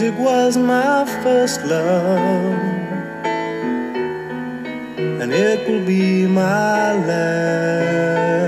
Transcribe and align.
Music 0.00 0.18
was 0.18 0.56
my 0.56 1.04
first 1.22 1.62
love, 1.66 2.58
and 5.20 5.30
it 5.30 5.68
will 5.68 5.84
be 5.84 6.26
my 6.26 6.94
last. 7.04 8.46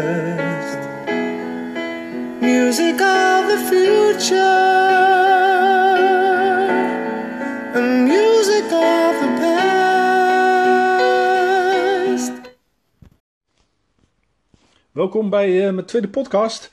Music 2.41 2.99
of 3.03 3.49
the 3.53 3.59
future, 3.69 4.63
and 7.75 8.05
music 8.09 8.65
of 8.73 9.21
the 9.21 9.29
past. 12.17 12.33
Welkom 14.93 15.31
bij 15.31 15.67
eh, 15.67 15.73
mijn 15.73 15.87
tweede 15.87 16.09
podcast. 16.09 16.71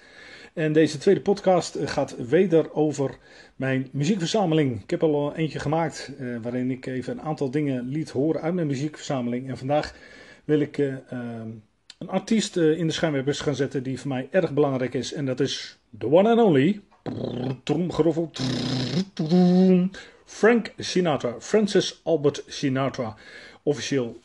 En 0.60 0.74
deze 0.74 0.98
tweede 0.98 1.22
podcast 1.22 1.76
eh, 1.76 1.88
gaat 1.88 2.16
weder 2.28 2.74
over 2.74 3.18
mijn 3.56 3.90
muziekverzameling. 3.92 4.82
Ik 4.82 4.90
heb 4.90 5.04
al 5.04 5.36
eentje 5.36 5.60
gemaakt 5.60 6.12
eh, 6.20 6.28
waarin 6.42 6.72
ik 6.72 6.86
even 6.86 7.14
een 7.14 7.22
aantal 7.22 7.52
dingen 7.52 7.88
liet 7.88 8.10
horen 8.10 8.42
uit 8.42 8.54
mijn 8.54 8.68
muziekverzameling. 8.68 9.50
En 9.50 9.58
vandaag 9.58 9.94
wil 10.46 10.60
ik 10.60 10.78
eh, 10.78 10.94
ehm, 11.10 11.50
een 11.98 12.10
artiest 12.10 12.58
eh, 12.58 12.78
in 12.78 12.88
de 12.88 12.94
schijnwerpers 12.94 13.40
gaan 13.40 13.56
zetten 13.56 13.84
die 13.84 14.00
voor 14.00 14.08
mij 14.08 14.28
erg 14.32 14.54
belangrijk 14.54 14.94
is. 14.94 15.14
En 15.14 15.26
dat 15.26 15.40
is 15.40 15.78
the 15.98 16.12
one 16.12 16.30
and 16.30 16.42
only. 16.42 16.82
Frank 20.26 20.74
Sinatra. 20.78 21.36
Francis 21.40 22.02
Albert 22.04 22.44
Sinatra. 22.48 23.16
Officieel. 23.64 24.20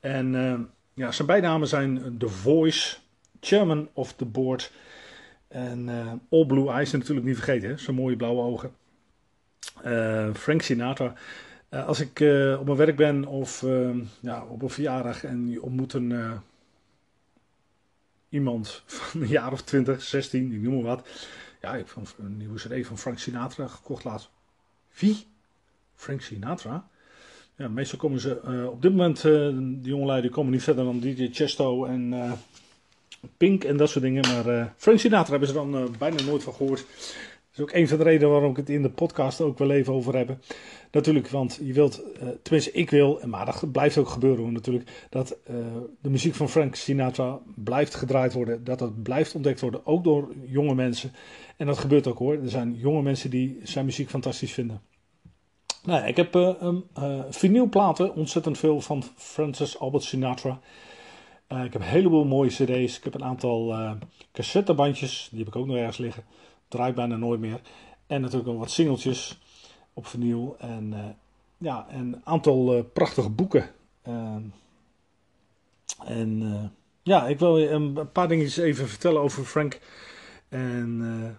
En 0.00 0.34
eh, 0.34 0.60
ja, 0.94 1.12
zijn 1.12 1.26
bijnamen 1.26 1.68
zijn 1.68 2.16
The 2.18 2.28
Voice, 2.28 2.96
Chairman 3.40 3.88
of 3.92 4.12
the 4.12 4.24
Board. 4.24 4.72
En 5.56 5.88
eh, 5.88 6.12
All 6.30 6.46
Blue 6.46 6.68
Eyes 6.68 6.92
natuurlijk 6.92 7.26
niet 7.26 7.36
vergeten, 7.36 7.78
zijn 7.78 7.96
mooie 7.96 8.16
blauwe 8.16 8.42
ogen. 8.42 8.70
Eh, 9.82 10.34
Frank 10.34 10.62
Sinatra. 10.62 11.14
Eh, 11.68 11.86
als 11.86 12.00
ik 12.00 12.10
op 12.58 12.64
mijn 12.64 12.76
werk 12.76 12.96
ben 12.96 13.24
of 13.24 13.62
eh, 13.62 13.90
ja, 14.20 14.44
op 14.44 14.62
een 14.62 14.70
verjaardag 14.70 15.24
en 15.24 15.50
je 15.50 15.62
ontmoet 15.62 15.92
een, 15.92 16.40
iemand 18.28 18.82
van 18.86 19.20
een 19.20 19.28
jaar 19.28 19.52
of 19.52 19.62
20, 19.62 20.02
16, 20.02 20.52
ik 20.52 20.60
noem 20.60 20.74
maar 20.74 20.82
wat. 20.82 21.08
Ja, 21.60 21.74
ik 21.74 21.86
heb 21.94 22.06
een 22.18 22.36
nieuwe 22.36 22.58
CD 22.58 22.86
van 22.86 22.98
Frank 22.98 23.18
Sinatra 23.18 23.66
gekocht 23.66 24.04
laatst. 24.04 24.30
Wie? 24.98 25.26
Frank 25.94 26.20
Sinatra? 26.20 26.88
Ja, 27.56 27.68
meestal 27.68 27.98
komen 27.98 28.20
ze 28.20 28.40
op 28.72 28.82
dit 28.82 28.90
moment, 28.90 29.20
de 29.20 29.78
jongelui 29.82 30.20
die 30.20 30.30
komen 30.30 30.52
niet 30.52 30.62
verder 30.62 30.84
dan 30.84 31.00
DJ 31.00 31.28
Chesto 31.32 31.84
en 31.84 32.12
Pink 33.36 33.64
en 33.64 33.76
dat 33.76 33.90
soort 33.90 34.04
dingen. 34.04 34.28
Maar 34.28 34.58
eh, 34.58 34.66
Frank 34.76 34.98
Sinatra 34.98 35.30
hebben 35.30 35.48
ze 35.48 35.54
dan 35.54 35.76
eh, 35.76 35.82
bijna 35.98 36.22
nooit 36.22 36.42
van 36.42 36.52
gehoord. 36.52 36.78
Dat 36.78 36.86
is 37.52 37.60
ook 37.60 37.80
een 37.80 37.88
van 37.88 37.98
de 37.98 38.04
redenen 38.04 38.30
waarom 38.30 38.50
ik 38.50 38.56
het 38.56 38.68
in 38.68 38.82
de 38.82 38.90
podcast 38.90 39.40
ook 39.40 39.58
wel 39.58 39.70
even 39.70 39.92
over 39.92 40.16
heb. 40.16 40.36
Natuurlijk, 40.92 41.28
want 41.28 41.58
je 41.62 41.72
wilt, 41.72 42.02
eh, 42.20 42.28
tenminste 42.42 42.72
ik 42.72 42.90
wil, 42.90 43.20
maar 43.24 43.46
dat 43.46 43.72
blijft 43.72 43.98
ook 43.98 44.08
gebeuren 44.08 44.52
natuurlijk, 44.52 45.06
dat 45.10 45.36
de 46.00 46.10
muziek 46.10 46.34
van 46.34 46.48
Frank 46.48 46.74
Sinatra 46.74 47.40
blijft 47.54 47.94
gedraaid 47.94 48.32
worden. 48.32 48.64
Dat 48.64 48.80
het 48.80 49.02
blijft 49.02 49.34
ontdekt 49.34 49.60
worden, 49.60 49.86
ook 49.86 50.04
door 50.04 50.34
jonge 50.46 50.74
mensen. 50.74 51.12
En 51.56 51.66
dat 51.66 51.78
gebeurt 51.78 52.06
ook 52.06 52.18
hoor. 52.18 52.32
Er 52.34 52.50
zijn 52.50 52.74
jonge 52.74 53.02
mensen 53.02 53.30
die 53.30 53.60
zijn 53.62 53.84
muziek 53.84 54.10
fantastisch 54.10 54.52
vinden. 54.52 54.80
Nou, 55.84 56.06
ik 56.06 56.16
heb 56.16 56.56
vinylplaten, 57.30 58.14
ontzettend 58.14 58.58
veel 58.58 58.80
van 58.80 59.02
Francis 59.16 59.78
Albert 59.78 60.02
Sinatra. 60.02 60.60
Eh, 61.46 61.64
ik 61.64 61.72
heb 61.72 61.82
een 61.82 61.88
heleboel 61.88 62.24
mooie 62.24 62.50
cd's. 62.50 62.96
Ik 62.96 63.04
heb 63.04 63.14
een 63.14 63.24
aantal 63.24 63.72
eh 63.72 63.92
cassettebandjes, 64.32 65.28
die 65.30 65.38
heb 65.38 65.48
ik 65.48 65.56
ook 65.56 65.66
nog 65.66 65.76
ergens 65.76 65.98
liggen. 65.98 66.24
Draai 66.68 66.92
bijna 66.92 67.16
nooit 67.16 67.40
meer. 67.40 67.60
En 68.06 68.20
natuurlijk 68.20 68.48
nog 68.48 68.58
wat 68.58 68.70
singeltjes 68.70 69.38
op 69.92 70.06
vinyl. 70.06 70.56
En 70.58 70.92
eh, 70.92 71.04
ja, 71.58 71.86
een 71.90 72.20
aantal 72.24 72.82
prachtige 72.82 73.30
boeken. 73.30 73.70
Ehm, 74.02 74.42
en 76.04 76.72
ja, 77.02 77.26
ik 77.26 77.38
wil 77.38 77.58
een 77.58 78.12
paar 78.12 78.28
dingetjes 78.28 78.56
even 78.56 78.88
vertellen 78.88 79.22
over 79.22 79.44
Frank. 79.44 79.80
En 80.48 81.38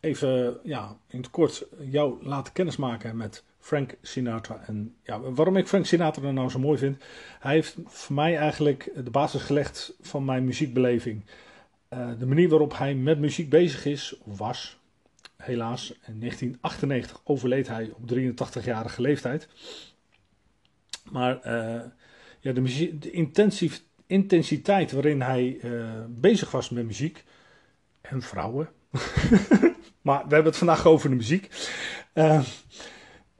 even 0.00 0.58
ja, 0.62 0.96
in 1.08 1.18
het 1.18 1.30
kort 1.30 1.66
jou 1.78 2.26
laten 2.26 2.52
kennismaken 2.52 3.16
met 3.16 3.44
Frank 3.64 3.94
Sinatra. 4.02 4.62
En 4.66 4.94
ja, 5.02 5.20
waarom 5.20 5.56
ik 5.56 5.68
Frank 5.68 5.86
Sinatra 5.86 6.30
nou 6.30 6.50
zo 6.50 6.58
mooi 6.58 6.78
vind. 6.78 7.04
Hij 7.40 7.52
heeft 7.52 7.76
voor 7.86 8.14
mij 8.14 8.36
eigenlijk 8.36 8.90
de 8.94 9.10
basis 9.10 9.42
gelegd 9.42 9.96
van 10.00 10.24
mijn 10.24 10.44
muziekbeleving. 10.44 11.24
Eh, 11.88 12.08
de 12.18 12.26
manier 12.26 12.48
waarop 12.48 12.78
hij 12.78 12.94
met 12.94 13.18
muziek 13.18 13.48
bezig 13.48 13.84
is, 13.84 14.16
was, 14.24 14.78
helaas, 15.36 15.90
in 15.90 16.20
1998 16.20 17.20
overleed 17.24 17.68
hij 17.68 17.90
op 17.94 18.12
83-jarige 18.12 19.00
leeftijd. 19.00 19.48
Maar 21.10 21.40
eh, 21.40 21.80
ja, 22.40 22.52
de, 22.52 22.60
muziek, 22.60 23.02
de 23.02 23.10
intensiteit 24.06 24.92
waarin 24.92 25.20
hij 25.20 25.58
eh, 25.62 25.70
bezig 26.08 26.50
was 26.50 26.70
met 26.70 26.86
muziek 26.86 27.24
en 28.00 28.22
vrouwen. 28.22 28.68
maar 30.06 30.22
we 30.28 30.34
hebben 30.34 30.44
het 30.44 30.56
vandaag 30.56 30.86
over 30.86 31.10
de 31.10 31.16
muziek. 31.16 31.50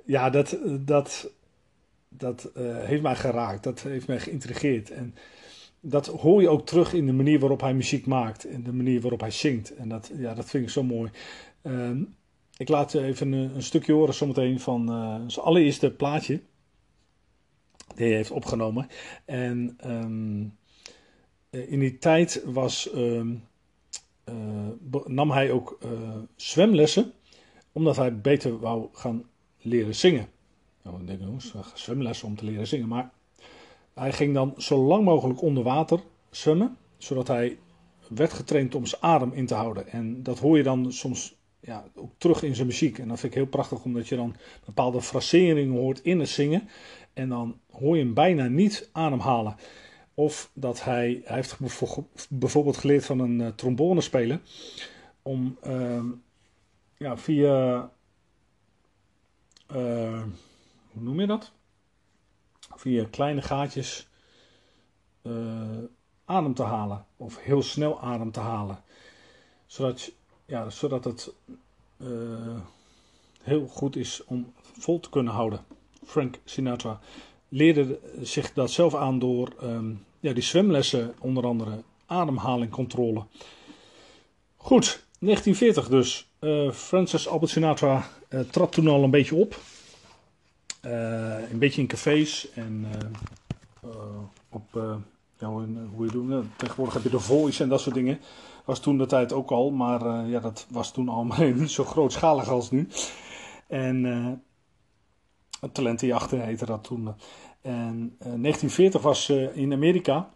Ja, 0.05 0.31
dat, 0.31 0.59
dat, 0.81 1.31
dat 2.09 2.45
eh, 2.45 2.77
heeft 2.79 3.03
mij 3.03 3.17
geraakt. 3.17 3.63
Dat 3.63 3.83
heeft 3.83 4.07
mij 4.07 4.21
geïntrigeerd. 4.21 4.91
En 4.91 5.15
dat 5.81 6.07
hoor 6.07 6.41
je 6.43 6.49
ook 6.49 6.67
terug 6.67 6.93
in 6.93 7.07
de 7.07 7.13
manier 7.13 7.39
waarop 7.39 7.61
hij 7.61 7.75
muziek 7.75 8.07
maakt. 8.07 8.45
En 8.45 8.63
de 8.63 8.73
manier 8.73 9.01
waarop 9.01 9.21
hij 9.21 9.31
zingt. 9.31 9.75
En 9.75 9.89
dat, 9.89 10.11
ja, 10.17 10.35
dat 10.35 10.51
vind 10.51 10.65
ik 10.65 10.71
zo 10.71 10.83
mooi. 10.83 11.11
Ehm, 11.63 12.03
ik 12.57 12.69
laat 12.69 12.95
even 12.95 13.33
een, 13.33 13.63
stukje 13.63 13.93
horen 13.93 14.15
zometeen 14.15 14.61
van 14.61 14.89
eh, 14.89 15.21
zijn 15.27 15.47
allereerste 15.47 15.91
plaatje. 15.91 16.41
Die 17.95 18.07
hij 18.07 18.17
heeft 18.17 18.31
opgenomen. 18.31 18.89
En 19.25 19.75
ehm, 19.81 20.45
eh, 21.51 21.73
in 21.73 21.79
die 21.79 21.99
tijd 21.99 22.43
was, 22.45 22.91
ehm, 22.91 23.35
eh, 24.25 25.05
nam 25.07 25.31
hij 25.31 25.51
ook 25.51 25.79
zwemlessen. 26.37 27.13
Omdat 27.73 27.97
hij 27.97 28.21
beter 28.21 28.59
wou 28.59 28.89
gaan 28.93 29.25
leren 29.65 29.95
zingen. 29.95 30.29
Nou, 30.83 31.01
ik 31.01 31.07
denk, 31.07 31.21
jongens, 31.21 31.55
zwemlessen 31.75 32.29
om 32.29 32.37
te 32.37 32.45
leren 32.45 32.67
zingen. 32.67 32.89
Maar 32.89 33.11
hij 33.95 34.13
ging 34.13 34.35
dan 34.35 34.55
zo 34.57 34.87
lang 34.87 35.05
mogelijk 35.05 35.43
onder 35.43 35.63
water 35.63 36.01
zwemmen. 36.31 36.77
Zodat 36.97 37.29
hij 37.29 37.59
werd 38.09 38.33
getraind 38.33 38.75
om 38.75 38.87
zijn 38.87 39.03
adem 39.03 39.33
in 39.33 39.47
te 39.47 39.55
houden. 39.55 39.89
En 39.89 40.23
dat 40.23 40.39
hoor 40.39 40.57
je 40.57 40.63
dan 40.63 40.93
soms 40.93 41.37
ja, 41.61 41.85
ook 41.95 42.13
terug 42.19 42.43
in 42.43 42.55
zijn 42.55 42.67
muziek. 42.67 42.99
En 42.99 43.09
dat 43.09 43.21
vind 43.21 43.33
ik 43.33 43.39
heel 43.39 43.49
prachtig, 43.49 43.85
omdat 43.85 44.09
je 44.09 44.17
dan 44.17 44.37
bepaalde 44.65 45.03
fraseringen 45.03 45.77
hoort 45.77 46.01
in 46.03 46.21
het 46.21 46.29
zingen. 46.29 46.69
En 47.13 47.29
dan 47.29 47.59
hoor 47.71 47.97
je 47.97 48.03
hem 48.03 48.15
bijna 48.15 48.47
niet 48.47 48.89
ademhalen. 48.93 49.57
Of 50.15 50.51
dat 50.55 50.85
hij, 50.85 51.21
hij 51.25 51.37
heeft 51.37 51.59
bijvo- 51.59 52.09
bijvoorbeeld 52.29 52.77
geleerd 52.77 53.05
van 53.05 53.19
een 53.19 53.41
uh, 53.41 53.47
trombonespeler. 53.49 54.41
Om 55.23 55.59
ehm, 55.63 56.07
ja, 56.97 57.17
via, 57.17 57.75
eh, 57.75 57.85
hoe 59.67 61.03
noem 61.03 61.21
je 61.21 61.27
dat? 61.27 61.53
Via 62.75 63.07
kleine 63.11 63.43
gaatjes 63.43 64.09
eh, 65.23 65.79
adem 66.25 66.55
te 66.55 66.63
halen. 66.63 67.07
Of 67.17 67.39
heel 67.39 67.63
snel 67.63 68.01
adem 68.01 68.31
te 68.31 68.41
halen. 68.41 68.83
Zodat, 69.67 70.13
ja, 70.47 70.71
zodat 70.71 71.05
het 71.05 71.33
eh, 71.97 72.61
heel 73.43 73.67
goed 73.67 73.97
is 73.97 74.25
om 74.25 74.53
vol 74.79 75.01
te 75.01 75.11
kunnen 75.11 75.33
houden. 75.33 75.65
Frank 76.05 76.39
Sinatra 76.45 77.01
leerde 77.49 77.99
zich 78.23 78.53
dat 78.53 78.71
zelf 78.71 78.95
aan 78.95 79.19
door 79.19 79.55
ehm, 79.61 79.95
ja, 80.21 80.33
die 80.33 80.43
zwemlessen, 80.43 81.15
onder 81.19 81.47
andere 81.47 81.83
ademhaling 82.07 82.71
controle. 82.71 83.27
Goed, 84.57 85.07
1940 85.19 85.89
dus. 85.89 86.29
Eh, 86.45 86.71
Francis 86.71 87.29
Albert 87.29 87.51
Sinatra 87.51 88.09
eh, 88.29 88.41
trad 88.41 88.73
toen 88.73 88.89
al 88.89 89.03
een 89.03 89.11
beetje 89.11 89.35
op. 89.35 89.59
Eh, 90.81 91.51
een 91.51 91.59
beetje 91.59 91.81
in 91.81 91.87
cafés 91.87 92.51
en 92.53 92.87
op, 94.51 94.65
ja, 95.39 95.47
hoe, 95.47 95.67
hoe 95.95 96.07
je 96.07 96.43
tegenwoordig 96.57 96.95
heb 96.95 97.03
je 97.03 97.11
de 97.11 97.21
Voice 97.21 97.63
en 97.63 97.69
dat 97.69 97.81
soort 97.81 97.95
dingen. 97.95 98.21
Was 98.65 98.81
toen 98.81 98.99
de 98.99 99.07
tijd 99.07 99.33
ook 99.33 99.51
al, 99.51 99.71
maar 99.71 100.27
ja, 100.27 100.41
dat 100.41 100.67
was 100.71 100.93
toen 100.93 101.09
allemaal 101.09 101.39
niet 101.53 101.71
zo 101.71 101.85
grootschalig 101.85 102.49
als 102.49 102.71
nu. 102.71 102.89
En 103.67 104.05
eh 104.07 104.33
talentenjachten 105.73 106.45
heette 106.45 106.67
dat 106.67 106.85
toen. 106.85 107.15
En 107.61 108.17
eh, 108.19 108.27
1940 108.27 109.03
was 109.03 109.29
in 109.55 109.73
Amerika, 109.73 110.31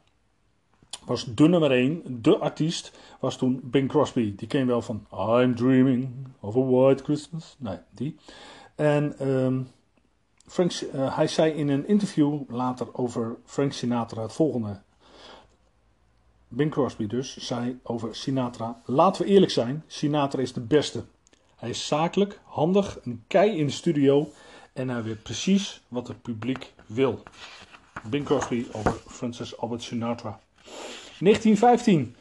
was 1.05 1.25
de 1.35 1.49
nummer 1.49 1.70
1, 1.70 2.02
de 2.23 2.38
artiest, 2.38 2.93
was 3.20 3.37
toen 3.37 3.61
Bing 3.62 3.88
Crosby. 3.88 4.35
Die 4.37 4.49
ken 4.49 4.67
wel 4.67 4.82
van 4.82 5.06
I'm 5.43 5.55
Dreaming 5.55 6.08
of 6.40 6.56
a 6.56 6.61
White 6.61 7.05
Christmas. 7.05 7.56
Nee, 7.58 7.79
die. 7.90 8.17
En 8.75 9.19
ehm, 9.19 9.61
Frank, 10.46 10.73
eh, 10.73 11.17
hij 11.17 11.26
zei 11.26 11.52
in 11.52 11.69
een 11.69 11.88
interview 11.88 12.40
later 12.49 12.87
over 12.93 13.37
Frank 13.44 13.73
Sinatra 13.73 14.23
het 14.23 14.32
volgende. 14.32 14.81
Bing 16.49 16.70
Crosby 16.70 17.06
dus 17.06 17.37
zei 17.37 17.79
over 17.82 18.14
Sinatra: 18.14 18.82
Laten 18.84 19.23
we 19.23 19.29
eerlijk 19.29 19.52
zijn, 19.52 19.84
Sinatra 19.87 20.41
is 20.41 20.52
de 20.52 20.61
beste. 20.61 21.05
Hij 21.56 21.69
is 21.70 21.87
zakelijk, 21.87 22.41
handig, 22.44 22.99
een 23.05 23.25
kei 23.26 23.56
in 23.56 23.67
de 23.67 23.73
studio 23.73 24.32
en 24.73 24.88
hij 24.88 25.02
weet 25.02 25.23
precies 25.23 25.81
wat 25.88 26.08
het 26.08 26.23
publiek 26.23 26.73
wil. 26.87 27.23
Bing 28.11 28.25
Crosby 28.25 28.67
over 28.73 28.93
Francis 29.06 29.56
Albert 29.56 29.82
Sinatra. 29.82 30.41
1915 31.19 32.17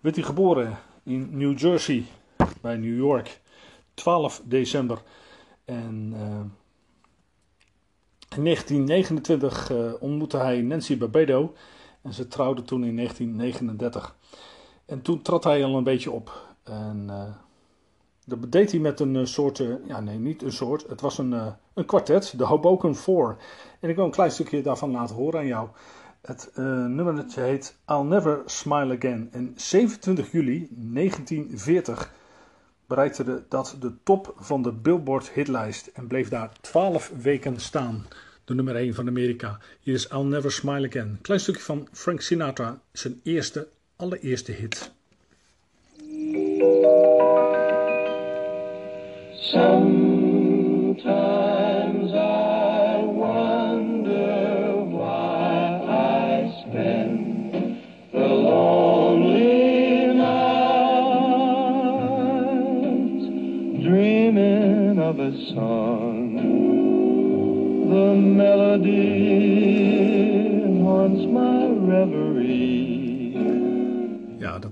werd 0.00 0.16
hij 0.16 0.24
geboren 0.24 0.78
in 1.02 1.28
New 1.38 1.58
Jersey 1.58 2.04
bij 2.60 2.76
New 2.76 2.96
York. 2.96 3.40
12 3.94 4.42
december. 4.44 5.02
En 5.64 6.12
uh, 6.12 6.40
in 8.36 8.44
1929 8.44 9.70
uh, 9.70 9.92
ontmoette 10.00 10.36
hij 10.36 10.60
Nancy 10.60 10.98
Barbado 10.98 11.54
en 12.02 12.12
ze 12.12 12.28
trouwden 12.28 12.64
toen 12.64 12.84
in 12.84 12.96
1939. 12.96 14.16
En 14.86 15.02
toen 15.02 15.22
trad 15.22 15.44
hij 15.44 15.64
al 15.64 15.76
een 15.76 15.84
beetje 15.84 16.10
op. 16.10 16.56
En 16.62 17.06
uh, 17.08 17.24
dat 18.26 18.52
deed 18.52 18.70
hij 18.70 18.80
met 18.80 19.00
een 19.00 19.26
soort, 19.26 19.62
ja 19.86 20.00
nee 20.00 20.18
niet 20.18 20.42
een 20.42 20.52
soort, 20.52 20.86
het 20.88 21.00
was 21.00 21.18
een, 21.18 21.32
een 21.74 21.84
kwartet, 21.84 22.38
de 22.38 22.44
Hoboken 22.44 22.94
Four. 22.94 23.36
En 23.80 23.88
ik 23.88 23.96
wil 23.96 24.04
een 24.04 24.10
klein 24.10 24.30
stukje 24.30 24.62
daarvan 24.62 24.90
laten 24.90 25.16
horen 25.16 25.40
aan 25.40 25.46
jou. 25.46 25.68
Het 26.24 26.50
uh, 26.58 26.64
nummertje 26.86 27.40
heet 27.40 27.76
I'll 27.86 28.02
Never 28.02 28.42
Smile 28.46 28.96
Again. 28.96 29.28
En 29.32 29.52
27 29.56 30.32
juli 30.32 30.68
1940 30.70 32.12
bereikte 32.86 33.44
dat 33.48 33.76
de 33.80 33.92
top 34.02 34.34
van 34.36 34.62
de 34.62 34.72
Billboard 34.72 35.30
hitlijst 35.30 35.86
en 35.86 36.06
bleef 36.06 36.28
daar 36.28 36.50
12 36.60 37.12
weken 37.22 37.60
staan. 37.60 38.06
De 38.44 38.54
nummer 38.54 38.76
1 38.76 38.94
van 38.94 39.08
Amerika. 39.08 39.58
Hier 39.80 39.94
is 39.94 40.08
I'll 40.08 40.24
Never 40.24 40.52
Smile 40.52 40.86
Again. 40.86 41.18
Klein 41.22 41.40
stukje 41.40 41.62
van 41.62 41.88
Frank 41.92 42.20
Sinatra, 42.20 42.80
zijn 42.92 43.20
eerste, 43.22 43.68
allereerste 43.96 44.52
hit. 44.52 44.92
Sometimes 49.32 50.13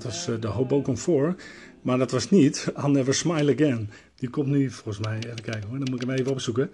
dat 0.03 0.13
was 0.13 0.29
uh, 0.29 0.35
de 0.41 0.47
Hoboken 0.47 0.99
4. 0.99 1.35
Maar 1.83 1.99
dat 1.99 2.11
was 2.11 2.31
niet 2.31 2.73
I'll 2.77 2.91
Never 2.91 3.15
Smile 3.15 3.53
Again. 3.53 3.91
Die 4.15 4.31
komt 4.31 4.47
nu 4.47 4.71
volgens 4.71 5.07
mij, 5.07 5.17
even 5.17 5.43
kijken 5.43 5.69
hoor, 5.69 5.79
dan 5.79 5.91
moet 5.91 6.03
ik 6.03 6.09
hem 6.09 6.19
even 6.19 6.33
opzoeken. 6.33 6.71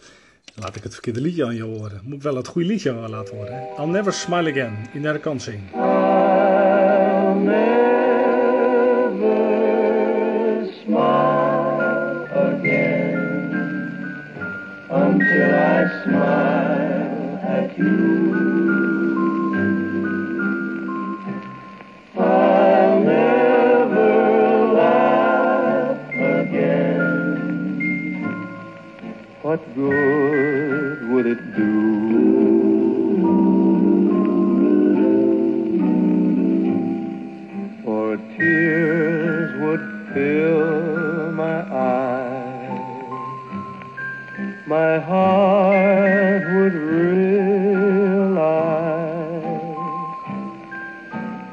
Dan 0.55 0.65
laat 0.65 0.77
ik 0.77 0.83
het 0.83 0.93
verkeerde 0.93 1.21
liedje 1.21 1.45
aan 1.45 1.55
je 1.55 1.63
horen. 1.63 2.01
Moet 2.05 2.23
wel 2.23 2.37
het 2.37 2.47
goede 2.47 2.69
liedje 2.69 2.93
laten 2.93 3.37
horen. 3.37 3.69
I'll 3.79 3.87
Never 3.87 4.13
Smile 4.13 4.51
Again, 4.51 4.77
in 4.93 5.03
de. 5.03 5.21
I'll 5.75 7.35
never 7.35 7.89
smile 10.85 12.27
again 12.33 13.09
until 14.91 15.55
I 15.55 16.03
smile 16.05 17.41
at 17.43 17.77
you. 17.79 18.58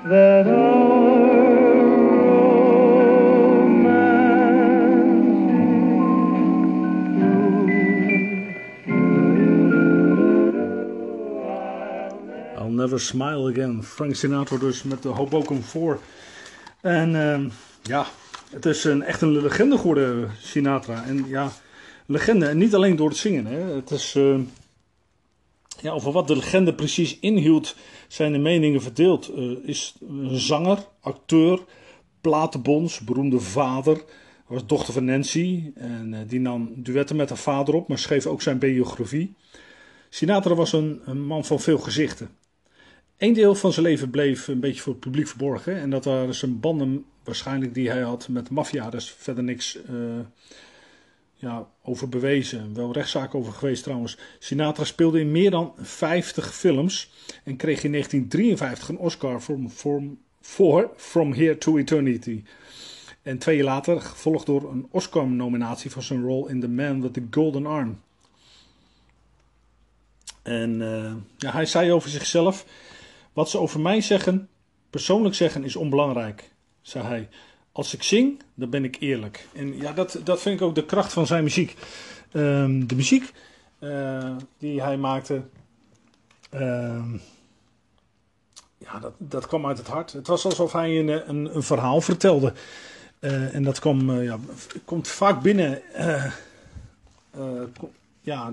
That 0.06 0.48
I'll 12.58 12.70
Never 12.70 13.00
Smile 13.00 13.50
Again. 13.50 13.84
Frank 13.84 14.16
Sinatra 14.16 14.58
dus 14.58 14.84
met 14.84 15.02
de 15.02 15.10
Hoboken 15.10 15.64
4. 15.64 16.00
En 16.82 17.10
uh, 17.14 17.40
ja, 17.82 18.06
het 18.50 18.66
is 18.66 18.84
een, 18.84 19.04
echt 19.04 19.22
een 19.22 19.42
legende 19.42 19.78
geworden, 19.78 20.32
Sinatra. 20.40 21.04
En 21.04 21.26
ja, 21.28 21.52
legende. 22.06 22.46
En 22.46 22.58
niet 22.58 22.76
alleen 22.76 22.96
door 22.96 23.10
het 23.10 23.18
zingen. 23.18 23.46
Hè. 23.46 23.60
Het 23.60 23.92
is... 23.92 24.16
Uh, 24.16 24.40
over 25.92 26.12
wat 26.12 26.28
de 26.28 26.36
legende 26.36 26.74
precies 26.74 27.20
inhield, 27.20 27.76
zijn 28.08 28.32
de 28.32 28.38
meningen 28.38 28.82
verdeeld. 28.82 29.32
Uh, 29.38 29.58
is 29.64 29.96
een 30.10 30.40
zanger, 30.40 30.78
acteur, 31.00 31.60
platenbons, 32.22 33.00
beroemde 33.00 33.40
vader. 33.40 34.04
was 34.48 34.66
dochter 34.66 34.94
van 34.94 35.06
Nancy. 35.06 35.72
En 35.76 36.14
uh, 36.14 36.20
die 36.28 36.40
nam 36.40 36.74
duetten 36.76 37.16
met 37.16 37.30
haar 37.30 37.38
vader 37.38 37.74
op, 37.74 37.88
maar 37.88 38.00
schreef 38.00 38.26
ook 38.26 38.42
zijn 38.42 38.60
biografie. 38.60 39.36
Sinatra 40.10 40.56
was 40.56 40.74
een, 40.74 41.02
man 41.26 41.46
van 41.46 41.60
veel 41.60 41.78
gezichten. 41.78 42.30
Eén 43.18 43.34
deel 43.34 43.56
van 43.56 43.74
zijn 43.74 43.86
leven 43.86 44.10
bleef 44.10 44.48
een 44.48 44.60
beetje 44.60 44.82
voor 44.82 44.92
het 44.92 45.02
publiek 45.02 45.28
verborgen. 45.28 45.76
En 45.76 45.90
dat 45.90 46.06
waren 46.06 46.36
zijn 46.36 46.60
banden 46.60 47.06
waarschijnlijk 47.24 47.74
die 47.74 47.90
hij 47.90 48.02
had 48.02 48.28
met 48.28 48.48
de 48.48 48.54
maffia. 48.54 48.84
Daar 48.84 49.00
is 49.00 49.16
verder 49.18 49.44
niks 49.44 49.78
uh, 49.90 50.20
ja, 51.36 51.68
over 51.84 52.10
bewezen. 52.10 52.74
Wel 52.74 52.92
rechtszaak 52.92 53.36
over 53.36 53.54
geweest 53.54 53.84
trouwens. 53.84 54.18
Sinatra 54.40 54.84
speelde 54.84 55.20
in 55.20 55.32
meer 55.32 55.52
dan 55.52 55.74
50 55.78 56.56
films. 56.56 57.12
En 57.44 57.56
kreeg 57.56 57.84
in 57.84 57.92
1953 57.92 58.90
een 58.90 58.98
Oscar 58.98 59.42
voor, 60.42 60.92
From 60.96 61.34
Here 61.34 61.58
to 61.58 61.78
Eternity. 61.78 62.44
En 63.22 63.38
twee 63.38 63.56
jaar 63.56 63.66
later 63.66 64.02
gevolgd 64.02 64.46
door 64.46 64.72
een 64.72 64.88
Oscar-nominatie 64.92 65.92
voor 65.92 66.04
zijn 66.04 66.24
rol 66.24 66.48
in 66.48 66.60
The 66.60 66.68
Man 66.68 67.02
with 67.02 67.14
the 67.14 67.24
Golden 67.32 67.66
Arm. 67.66 68.00
En 70.42 70.82
uh, 70.82 71.14
ja, 71.38 71.52
hij 71.52 71.66
zei 71.66 71.92
over 71.92 72.10
zichzelf: 72.10 72.66
Wat 73.34 73.50
ze 73.50 73.60
over 73.60 73.80
mij 73.80 74.02
zeggen, 74.02 74.50
persoonlijk 74.90 75.36
zeggen, 75.36 75.64
is 75.64 75.76
onbelangrijk, 75.76 76.52
zei 76.82 77.06
hij. 77.06 77.30
Als 77.76 77.94
ik 77.94 78.04
zing, 78.04 78.42
dan 78.54 78.70
ben 78.70 78.84
ik 78.84 78.98
eerlijk. 79.00 79.48
En 79.54 79.78
ja, 79.78 79.94
dat, 79.94 80.20
dat 80.24 80.42
vind 80.42 80.60
ik 80.60 80.66
ook 80.66 80.76
de 80.76 80.86
kracht 80.86 81.14
van 81.14 81.28
zijn 81.28 81.44
muziek. 81.44 81.76
Um, 82.32 82.88
de 82.88 82.96
muziek 82.96 83.34
uh, 83.80 84.36
die 84.58 84.82
hij 84.82 84.98
maakte, 84.98 85.42
uh, 86.54 87.04
ja, 88.78 89.00
dat, 89.00 89.14
dat 89.18 89.48
kwam 89.48 89.66
uit 89.66 89.78
het 89.78 89.88
hart. 89.88 90.14
Het 90.14 90.28
was 90.28 90.46
alsof 90.46 90.72
hij 90.72 91.00
een, 91.00 91.30
een, 91.30 91.56
een 91.56 91.64
verhaal 91.64 92.02
vertelde. 92.02 92.54
Uh, 93.20 93.56
en 93.56 93.64
dat 93.64 93.80
kwam, 93.80 94.22
ja, 94.22 94.40
komt 94.86 95.08
vaak 95.08 95.42
binnen. 95.42 95.82
ja, 98.22 98.52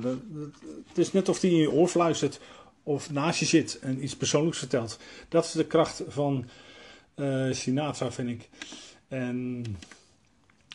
het 0.88 0.98
is 0.98 1.12
net 1.12 1.28
of 1.28 1.40
hij 1.40 1.50
in 1.50 1.56
je 1.56 1.72
oor 1.72 1.88
fluistert 1.88 2.40
of 2.82 3.10
naast 3.10 3.38
je 3.38 3.46
zit 3.46 3.78
en 3.78 4.02
iets 4.02 4.16
persoonlijks 4.16 4.58
vertelt. 4.58 4.98
Dat 5.28 5.44
is 5.44 5.52
de 5.52 5.66
kracht 5.66 6.02
van 6.08 6.48
Sinatra, 7.50 8.12
vind 8.12 8.28
ik. 8.28 8.48
En 9.12 9.64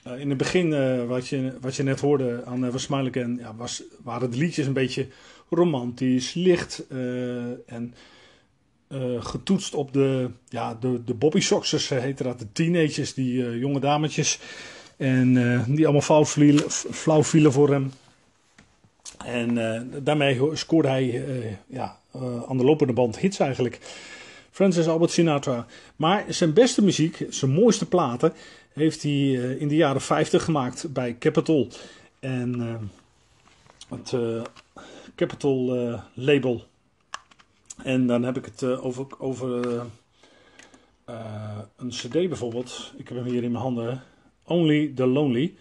uh, 0.08 0.20
in 0.20 0.30
het 0.30 0.38
begin, 0.38 0.68
uh, 0.68 1.06
wat, 1.06 1.28
je, 1.28 1.54
wat 1.62 1.76
je 1.76 1.84
net 1.84 2.00
hoorde 2.00 2.42
aan 2.46 2.66
uh, 2.66 2.76
Smile 2.76 3.10
Again, 3.10 3.38
ja, 3.42 3.56
was, 3.56 3.84
waren 4.04 4.32
de 4.32 4.38
liedjes 4.38 4.66
een 4.68 4.74
beetje 4.74 5.08
romantisch, 5.50 6.34
licht 6.34 6.84
en 7.66 7.94
getoetst 9.20 9.74
op 9.74 9.94
de, 9.94 10.30
ja, 10.50 10.78
de, 10.80 11.04
de 11.04 11.14
Bobby 11.14 11.40
Soxers, 11.40 11.90
heette 11.90 12.24
dat, 12.24 12.40
de 12.40 12.52
teenagers, 12.52 13.14
die 13.14 13.60
jonge 13.60 13.80
dametjes. 13.80 14.40
En 14.98 15.34
die 15.68 15.84
allemaal 15.84 16.02
flauw 16.02 16.26
vielen, 16.26 16.72
flauw 16.72 17.24
vielen 17.24 17.52
voor 17.52 17.70
hem. 17.70 17.92
En 19.26 19.90
daarmee 20.04 20.42
scoorde 20.54 20.88
hij 20.88 21.24
ja, 21.68 21.98
aan 22.48 22.58
de 22.58 22.64
lopende 22.64 22.94
band 22.94 23.20
hits 23.20 23.40
eigenlijk. 23.40 23.80
Francis 24.58 24.88
Albert 24.88 25.12
Sinatra. 25.12 25.66
Maar 25.96 26.26
zijn 26.28 26.54
beste 26.54 26.84
muziek, 26.84 27.26
zijn 27.30 27.52
mooiste 27.52 27.88
platen, 27.88 28.34
heeft 28.74 29.02
hij 29.02 29.12
uh, 29.12 29.62
in 29.62 29.68
de 29.68 29.76
jaren 29.76 30.02
50 30.02 30.44
gemaakt 30.44 30.94
bij 30.94 31.18
Capitol. 31.20 31.68
En 32.20 32.60
uh, 32.60 33.98
het 33.98 34.12
uh, 34.12 34.42
Capitol 35.16 35.72
label. 36.14 36.64
En 37.84 38.08
dan 38.08 38.24
heb 38.24 38.38
ik 38.38 38.46
het 38.46 38.64
over, 38.64 39.06
over 39.18 39.82
een 41.76 41.90
CD 41.90 42.12
bijvoorbeeld. 42.12 42.94
Ik 42.96 43.08
heb 43.08 43.18
hem 43.18 43.28
hier 43.28 43.44
in 43.44 43.52
mijn 43.52 43.64
handen. 43.64 44.04
Only 44.44 44.92
the 44.96 45.06
Lonely. 45.06 45.56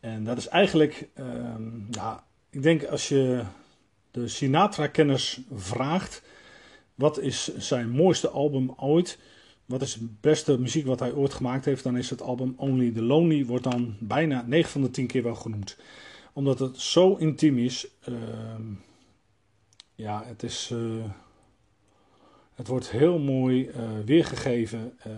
En 0.00 0.24
dat 0.24 0.36
is 0.36 0.48
eigenlijk, 0.48 1.08
ehm, 1.14 1.62
ja, 1.90 2.24
ik 2.50 2.62
denk 2.62 2.84
als 2.84 3.08
je 3.08 3.42
de 4.10 4.28
Sinatra-kenners 4.28 5.40
vraagt, 5.54 6.22
wat 7.00 7.18
is 7.18 7.56
zijn 7.56 7.90
mooiste 7.90 8.28
album 8.28 8.72
ooit? 8.76 9.18
Wat 9.66 9.82
is 9.82 9.94
de 9.94 10.08
beste 10.20 10.58
muziek 10.58 10.86
wat 10.86 11.00
hij 11.00 11.12
ooit 11.12 11.34
gemaakt 11.34 11.64
heeft? 11.64 11.82
Dan 11.82 11.96
is 11.96 12.10
het 12.10 12.22
album 12.22 12.54
Only 12.56 12.90
the 12.90 13.02
Lonely, 13.02 13.44
wordt 13.44 13.64
dan 13.64 13.96
bijna 13.98 14.44
9 14.46 14.70
van 14.70 14.82
de 14.82 14.90
10 14.90 15.06
keer 15.06 15.22
wel 15.22 15.34
genoemd. 15.34 15.76
Omdat 16.32 16.58
het 16.58 16.78
zo 16.80 17.14
intiem 17.14 17.58
is. 17.58 17.86
ehm, 18.04 18.62
ja, 19.94 20.22
het 20.26 20.42
is. 20.42 20.70
eh, 20.72 21.04
het 22.54 22.66
wordt 22.68 22.90
heel 22.90 23.18
mooi 23.18 23.66
eh, 23.68 23.82
weergegeven. 24.04 24.92
eh, 25.02 25.12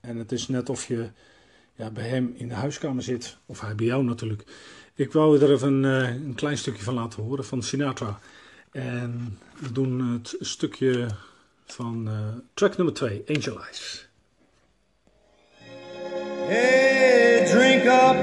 en 0.00 0.16
het 0.16 0.32
is 0.32 0.48
net 0.48 0.68
of 0.70 0.88
je 0.88 1.10
ja, 1.74 1.90
bij 1.90 2.08
hem 2.08 2.32
in 2.36 2.48
de 2.48 2.54
huiskamer 2.54 3.02
zit. 3.02 3.36
Of 3.46 3.60
hij 3.60 3.74
bij 3.74 3.86
jou 3.86 4.04
natuurlijk. 4.04 4.44
Ik 4.94 5.12
wou 5.12 5.40
er 5.40 5.52
even 5.52 5.82
een 5.82 6.34
klein 6.34 6.58
stukje 6.58 6.82
van 6.82 6.94
laten 6.94 7.22
horen 7.22 7.44
van 7.44 7.62
Sinatra. 7.62 8.18
En 8.72 9.38
we 9.60 9.72
doen 9.72 10.12
het 10.12 10.36
stukje 10.40 11.06
van 11.66 12.08
eh, 12.08 12.14
track 12.54 12.76
nummer 12.76 12.94
2, 12.94 13.24
Angel 13.28 13.60
Eyes. 13.62 14.08
Hey, 16.46 17.44
drink 17.46 17.84
up, 17.84 18.16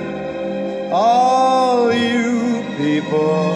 all 0.91 1.93
you 1.93 2.63
people, 2.77 3.53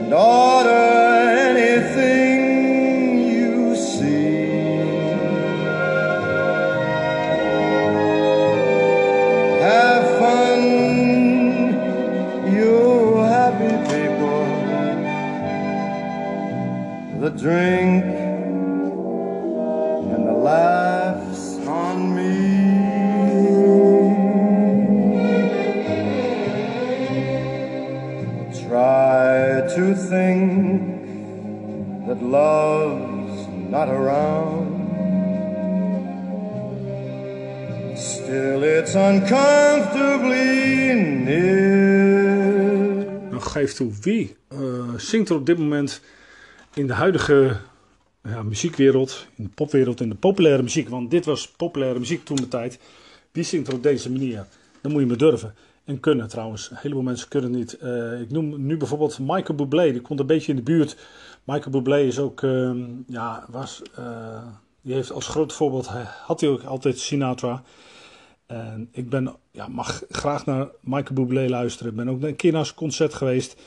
and 0.00 0.12
The 17.20 17.30
drink 17.30 18.04
and 20.14 20.28
the 20.28 20.32
laughs 20.32 21.58
on 21.66 22.14
me. 22.14 22.68
Try 28.68 29.66
to 29.74 29.94
think 29.96 30.82
that 32.06 32.22
love's 32.22 33.48
not 33.68 33.88
around. 33.88 34.76
Still, 37.96 38.62
it's 38.62 38.94
uncomfortably 38.94 40.94
near. 41.24 43.06
Geef 43.40 43.74
toe, 43.74 43.90
wie 44.02 44.36
eh, 44.48 44.58
zingt 44.96 45.28
er 45.28 45.36
op 45.36 45.46
dit 45.46 45.58
moment 45.58 46.00
in 46.78 46.86
de 46.86 46.92
huidige 46.92 47.56
ja, 48.22 48.42
muziekwereld, 48.42 49.26
in 49.34 49.44
de 49.44 49.50
popwereld, 49.50 50.00
in 50.00 50.08
de 50.08 50.14
populaire 50.14 50.62
muziek? 50.62 50.88
Want 50.88 51.10
dit 51.10 51.24
was 51.24 51.50
populaire 51.50 51.98
muziek 51.98 52.24
toen 52.24 52.36
de 52.36 52.48
tijd. 52.48 52.78
Wie 53.32 53.44
zingt 53.44 53.68
er 53.68 53.74
op 53.74 53.82
deze 53.82 54.10
manier? 54.10 54.46
Dan 54.80 54.92
moet 54.92 55.00
je 55.00 55.06
maar 55.06 55.16
durven. 55.16 55.54
En 55.84 56.00
kunnen 56.00 56.28
trouwens. 56.28 56.70
Een 56.70 56.76
heleboel 56.76 57.02
mensen 57.02 57.28
kunnen 57.28 57.50
niet. 57.50 57.78
Eh, 57.78 58.20
ik 58.20 58.30
noem 58.30 58.66
nu 58.66 58.76
bijvoorbeeld 58.76 59.18
Michael 59.18 59.54
Bublé. 59.54 59.92
Die 59.92 60.00
komt 60.00 60.20
een 60.20 60.26
beetje 60.26 60.50
in 60.50 60.56
de 60.56 60.62
buurt. 60.62 60.96
Michael 61.44 61.70
Bublé 61.70 62.00
is 62.00 62.18
ook, 62.18 62.42
ehm, 62.42 62.84
ja, 63.06 63.46
was, 63.50 63.82
eh, 63.94 64.42
die 64.82 64.94
heeft 64.94 65.12
als 65.12 65.28
groot 65.28 65.52
voorbeeld, 65.52 65.86
had 66.26 66.40
hij 66.40 66.50
ook 66.50 66.62
altijd 66.62 66.98
Sinatra. 66.98 67.62
En 68.46 68.88
ik 68.92 69.08
ben, 69.08 69.36
ja, 69.50 69.68
mag 69.68 70.02
graag 70.08 70.46
naar 70.46 70.68
Michael 70.80 71.14
Bublé 71.14 71.48
luisteren. 71.48 71.90
Ik 71.90 71.98
ben 71.98 72.08
ook 72.08 72.22
een 72.22 72.36
keer 72.36 72.52
naar 72.52 72.64
zijn 72.64 72.76
concert 72.76 73.14
geweest. 73.14 73.60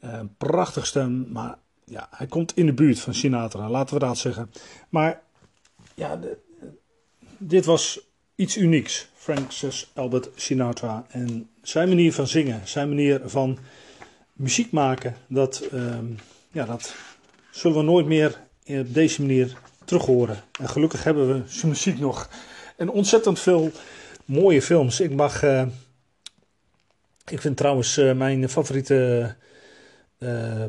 Eh, 0.00 0.20
prachtig 0.38 0.86
stem, 0.86 1.26
maar 1.32 1.58
ja, 1.90 2.08
hij 2.10 2.26
komt 2.26 2.56
in 2.56 2.66
de 2.66 2.72
buurt 2.72 3.00
van 3.00 3.14
Sinatra, 3.14 3.70
laten 3.70 3.94
we 3.94 4.00
dat 4.00 4.18
zeggen. 4.18 4.50
Maar 4.88 5.22
ja, 5.94 6.18
dit 7.38 7.64
was 7.64 8.00
iets 8.34 8.56
unieks. 8.56 9.08
Francis 9.14 9.90
Albert 9.94 10.28
Sinatra. 10.34 11.06
En 11.08 11.50
zijn 11.62 11.88
manier 11.88 12.12
van 12.12 12.26
zingen, 12.26 12.68
zijn 12.68 12.88
manier 12.88 13.20
van 13.24 13.58
muziek 14.32 14.70
maken, 14.70 15.16
dat, 15.28 15.60
ehm, 15.72 16.06
ja, 16.52 16.64
dat 16.64 16.94
zullen 17.50 17.76
we 17.76 17.82
nooit 17.82 18.06
meer 18.06 18.40
op 18.66 18.94
deze 18.94 19.20
manier 19.20 19.56
terug 19.84 20.04
horen. 20.04 20.42
En 20.60 20.68
gelukkig 20.68 21.04
hebben 21.04 21.28
we 21.28 21.42
zijn 21.48 21.68
muziek 21.68 21.98
nog. 21.98 22.28
En 22.76 22.90
ontzettend 22.90 23.38
veel 23.38 23.70
mooie 24.24 24.62
films. 24.62 25.00
Ik 25.00 25.14
mag. 25.14 25.42
eh, 25.42 25.66
ik 27.28 27.40
vind 27.40 27.56
trouwens 27.56 27.96
eh, 27.96 28.12
mijn 28.12 28.48
favoriete 28.48 29.34
eh, 30.18 30.64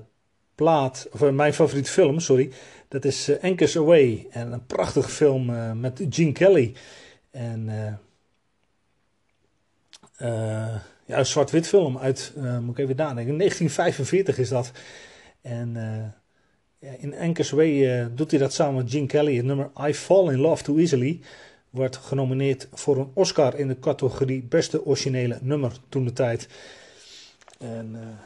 plaat. 0.58 1.08
Of 1.12 1.22
eh, 1.22 1.30
mijn 1.30 1.54
favoriete 1.54 1.92
film, 1.92 2.20
sorry. 2.20 2.52
Dat 2.88 3.06
is 3.06 3.30
eh, 3.30 3.44
Anchors 3.44 3.78
Away. 3.78 4.28
En 4.30 4.52
een 4.52 4.66
prachtige 4.66 5.10
film 5.10 5.50
eh, 5.50 5.72
met 5.72 6.06
Gene 6.10 6.32
Kelly. 6.32 6.74
En. 7.32 7.66
ja, 11.06 11.18
een 11.18 11.26
zwart-wit 11.26 11.68
film 11.68 11.98
uit. 11.98 12.34
moet 12.36 12.78
ik 12.78 12.84
even 12.84 12.96
nadenken. 12.96 13.38
1945 13.38 14.38
is 14.38 14.50
dat. 14.50 14.72
En. 15.42 15.76
ja, 16.80 16.92
in 16.98 17.16
Anchors 17.16 17.50
Way 17.50 17.86
eh, 17.86 18.06
doet 18.16 18.32
hij 18.32 18.40
dat 18.40 18.54
samen 18.54 18.76
met 18.76 18.92
Gene 18.92 19.06
Kelly. 19.06 19.36
Het 19.36 19.46
nummer 19.46 19.70
I 19.88 19.94
Fall 19.94 20.32
in 20.32 20.40
Love 20.40 20.64
Too 20.64 20.78
Easily 20.78 21.20
wordt 21.70 21.98
genomineerd 21.98 22.68
voor 22.74 22.98
een 22.98 23.12
Oscar 23.14 23.60
in 23.60 23.68
de 23.68 23.80
categorie 23.80 24.44
beste 24.44 24.86
originele 24.86 25.38
nummer 25.42 25.72
toen 25.90 26.06
de 26.06 26.14
tijd. 26.14 26.48
En, 27.60 28.18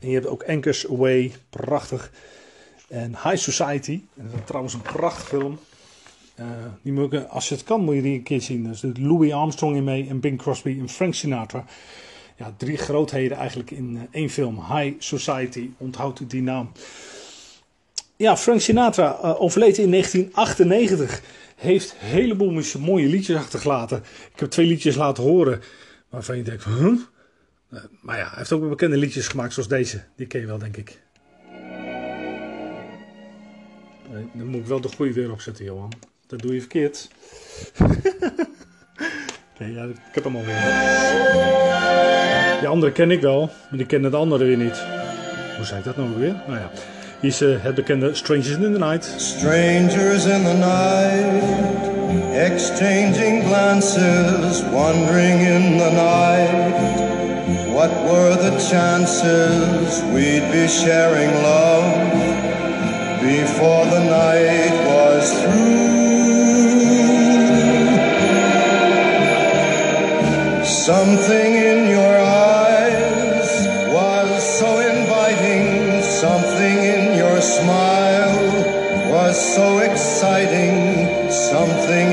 en 0.00 0.08
je 0.08 0.14
hebt 0.14 0.26
ook 0.26 0.44
Anchors 0.44 0.90
Away, 0.90 1.32
prachtig. 1.50 2.10
En 2.88 3.10
High 3.10 3.36
Society, 3.36 4.00
dat 4.14 4.32
is 4.34 4.40
trouwens 4.44 4.74
een 4.74 4.82
prachtig 4.82 5.28
film. 5.28 5.58
Eh, 6.34 6.46
die 6.82 6.92
moet 6.92 7.12
ik, 7.12 7.24
als 7.24 7.48
je 7.48 7.54
het 7.54 7.64
kan, 7.64 7.80
moet 7.80 7.94
je 7.94 8.02
die 8.02 8.14
een 8.14 8.22
keer 8.22 8.40
zien. 8.40 8.74
Zit 8.74 8.98
Louis 8.98 9.32
Armstrong 9.32 9.76
in 9.76 9.84
mee 9.84 10.08
en 10.08 10.20
Bing 10.20 10.38
Crosby 10.38 10.76
en 10.80 10.88
Frank 10.88 11.14
Sinatra. 11.14 11.64
Ja, 12.36 12.54
drie 12.56 12.76
grootheden 12.76 13.36
eigenlijk 13.36 13.70
in 13.70 13.96
eh, 13.96 14.20
één 14.20 14.30
film. 14.30 14.64
High 14.72 14.94
Society, 14.98 15.70
onthoud 15.76 16.30
die 16.30 16.42
naam. 16.42 16.72
Ja, 18.16 18.36
Frank 18.36 18.60
Sinatra 18.60 19.18
eh, 19.22 19.40
overleed 19.40 19.78
in 19.78 19.90
1998. 19.90 21.22
Heeft 21.56 21.90
een 22.00 22.06
heleboel 22.06 22.62
mooie 22.78 23.06
liedjes 23.06 23.36
achtergelaten. 23.36 23.98
Ik 24.34 24.40
heb 24.40 24.50
twee 24.50 24.66
liedjes 24.66 24.96
laten 24.96 25.22
horen 25.22 25.62
waarvan 26.08 26.36
je 26.36 26.42
denkt, 26.42 26.64
huh? 26.64 27.00
Eh, 27.70 27.80
maar 28.00 28.16
ja, 28.16 28.26
hij 28.28 28.38
heeft 28.38 28.52
ook 28.52 28.60
wel 28.60 28.68
bekende 28.68 28.96
liedjes 28.96 29.28
gemaakt 29.28 29.52
zoals 29.52 29.68
deze. 29.68 30.00
Die 30.16 30.26
ken 30.26 30.40
je 30.40 30.46
wel, 30.46 30.58
denk 30.58 30.76
ik. 30.76 31.00
Eh, 34.12 34.16
Dan 34.32 34.46
moet 34.46 34.60
ik 34.60 34.66
wel 34.66 34.80
de 34.80 34.88
goede 34.96 35.12
weer 35.12 35.32
opzetten, 35.32 35.64
Johan. 35.64 35.92
Dat 36.26 36.38
doe 36.42 36.54
je 36.54 36.60
verkeerd. 36.60 37.08
nee, 39.58 39.72
ja, 39.72 39.84
ik 39.84 39.94
heb 40.12 40.24
hem 40.24 40.36
alweer. 40.36 40.60
Die 42.58 42.68
andere 42.68 42.92
ken 42.92 43.10
ik 43.10 43.20
wel, 43.20 43.40
maar 43.40 43.78
die 43.78 43.86
kennen 43.86 44.10
de 44.10 44.16
andere 44.16 44.44
weer 44.44 44.56
niet. 44.56 44.82
Hoe 45.56 45.64
zei 45.64 45.78
ik 45.78 45.84
dat 45.84 45.96
nou 45.96 46.18
weer? 46.18 46.32
Nou 46.46 46.58
ja, 46.58 46.70
hier 47.20 47.30
is 47.30 47.40
eh, 47.40 47.62
het 47.62 47.74
bekende 47.74 48.14
Strangers 48.14 48.50
in 48.50 48.72
the 48.72 48.78
Night. 48.78 49.04
Strangers 49.16 50.24
in 50.24 50.44
the 50.44 50.54
night, 50.54 51.44
exchanging 52.34 53.44
glances, 53.46 54.62
wandering 54.70 55.40
in 55.40 55.78
the 55.78 55.90
night. 55.90 57.09
What 57.50 57.90
were 58.04 58.36
the 58.36 58.56
chances 58.70 60.02
we'd 60.14 60.46
be 60.52 60.68
sharing 60.68 61.30
love 61.42 62.12
before 63.20 63.86
the 63.86 64.04
night 64.04 64.74
was 64.86 65.32
through? 65.42 65.80
Something 70.64 71.54
in 71.54 71.88
your 71.88 72.18
eyes 72.20 73.66
was 73.88 74.58
so 74.60 74.78
inviting, 74.78 76.02
something 76.02 76.78
in 76.94 77.16
your 77.16 77.40
smile 77.40 78.70
was 79.10 79.34
so 79.56 79.78
exciting, 79.78 81.30
something 81.30 82.12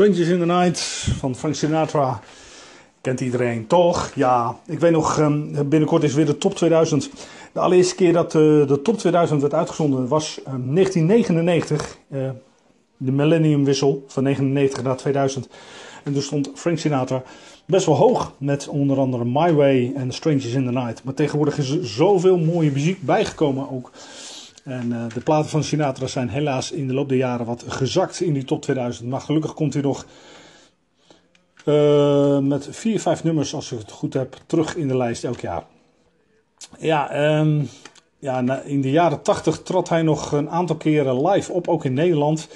Strangers 0.00 0.28
in 0.28 0.38
the 0.38 0.46
Night 0.46 0.80
van 1.18 1.36
Frank 1.36 1.54
Sinatra. 1.54 2.20
Kent 3.00 3.20
iedereen 3.20 3.66
toch? 3.66 4.12
Ja, 4.14 4.58
ik 4.66 4.80
weet 4.80 4.92
nog, 4.92 5.18
ehm, 5.18 5.68
binnenkort 5.68 6.02
is 6.02 6.14
weer 6.14 6.26
de 6.26 6.38
top 6.38 6.54
2000. 6.54 7.10
De 7.52 7.60
allereerste 7.60 7.94
keer 7.94 8.12
dat 8.12 8.34
eh, 8.34 8.40
de 8.40 8.80
top 8.82 8.98
2000 8.98 9.40
werd 9.40 9.54
uitgezonden 9.54 10.08
was 10.08 10.38
ehm, 10.44 10.74
1999. 10.74 11.98
eh, 12.10 12.30
de 12.96 13.12
millenniumwissel 13.12 14.04
van 14.06 14.22
99 14.22 14.82
naar 14.82 14.96
2000. 14.96 15.48
En 16.04 16.12
toen 16.12 16.22
stond 16.22 16.50
Frank 16.54 16.78
Sinatra 16.78 17.22
best 17.66 17.86
wel 17.86 17.96
hoog 17.96 18.32
met 18.38 18.68
onder 18.68 18.98
andere 18.98 19.24
My 19.24 19.52
Way 19.52 19.92
en 19.94 20.12
Strangers 20.12 20.52
in 20.52 20.64
the 20.64 20.72
Night. 20.72 21.04
Maar 21.04 21.14
tegenwoordig 21.14 21.58
is 21.58 21.70
er 21.70 21.86
zoveel 21.86 22.38
mooie 22.38 22.72
muziek 22.72 23.02
bijgekomen 23.02 23.70
ook. 23.70 23.90
En 24.70 24.92
eh, 24.92 25.14
de 25.14 25.20
platen 25.20 25.50
van 25.50 25.64
Sinatra 25.64 26.06
zijn 26.06 26.28
helaas 26.28 26.72
in 26.72 26.86
de 26.86 26.94
loop 26.94 27.08
der 27.08 27.18
jaren 27.18 27.46
wat 27.46 27.64
gezakt 27.66 28.20
in 28.20 28.32
die 28.32 28.44
top 28.44 28.62
2000. 28.62 29.08
Maar 29.08 29.20
gelukkig 29.20 29.54
komt 29.54 29.72
hij 29.72 29.82
nog 29.82 30.06
uh, 31.64 32.38
met 32.38 32.68
vier, 32.70 33.00
vijf 33.00 33.24
nummers, 33.24 33.54
als 33.54 33.72
ik 33.72 33.78
het 33.78 33.90
goed 33.90 34.14
heb, 34.14 34.36
terug 34.46 34.76
in 34.76 34.88
de 34.88 34.96
lijst 34.96 35.24
elk 35.24 35.40
jaar. 35.40 35.64
Ja, 36.78 37.38
um, 37.38 37.68
ja 38.18 38.62
in 38.62 38.80
de 38.80 38.90
jaren 38.90 39.22
80 39.22 39.62
trad 39.62 39.88
hij 39.88 40.02
nog 40.02 40.32
een 40.32 40.50
aantal 40.50 40.76
keren 40.76 41.26
live 41.26 41.52
op, 41.52 41.68
ook 41.68 41.84
in 41.84 41.92
Nederland. 41.92 42.48